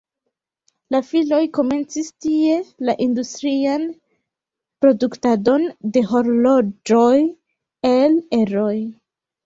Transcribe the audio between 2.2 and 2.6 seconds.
tie